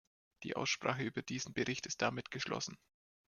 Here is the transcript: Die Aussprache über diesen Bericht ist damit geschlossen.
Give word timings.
Die 0.41 0.55
Aussprache 0.55 1.03
über 1.03 1.21
diesen 1.21 1.53
Bericht 1.53 1.85
ist 1.85 2.01
damit 2.01 2.31
geschlossen. 2.31 2.75